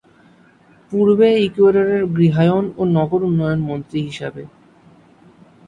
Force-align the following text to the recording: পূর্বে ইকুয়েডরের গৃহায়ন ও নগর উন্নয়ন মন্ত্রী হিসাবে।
পূর্বে 0.91 1.29
ইকুয়েডরের 1.45 2.03
গৃহায়ন 2.15 2.65
ও 2.77 2.81
নগর 2.95 3.21
উন্নয়ন 3.29 3.59
মন্ত্রী 3.69 3.99
হিসাবে। 4.07 4.43